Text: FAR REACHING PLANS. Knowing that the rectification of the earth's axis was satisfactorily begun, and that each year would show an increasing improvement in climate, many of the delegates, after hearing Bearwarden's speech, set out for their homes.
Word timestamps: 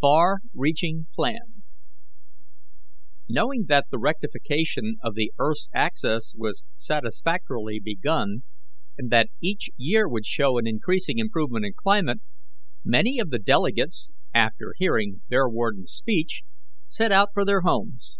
FAR 0.00 0.38
REACHING 0.54 1.08
PLANS. 1.16 1.66
Knowing 3.28 3.64
that 3.66 3.86
the 3.90 3.98
rectification 3.98 4.98
of 5.02 5.14
the 5.16 5.32
earth's 5.36 5.68
axis 5.74 6.32
was 6.38 6.62
satisfactorily 6.76 7.80
begun, 7.82 8.44
and 8.96 9.10
that 9.10 9.30
each 9.42 9.68
year 9.76 10.08
would 10.08 10.24
show 10.26 10.58
an 10.58 10.66
increasing 10.68 11.18
improvement 11.18 11.64
in 11.66 11.72
climate, 11.76 12.20
many 12.84 13.18
of 13.18 13.30
the 13.30 13.40
delegates, 13.40 14.12
after 14.32 14.74
hearing 14.78 15.22
Bearwarden's 15.28 15.90
speech, 15.92 16.44
set 16.86 17.10
out 17.10 17.30
for 17.34 17.44
their 17.44 17.62
homes. 17.62 18.16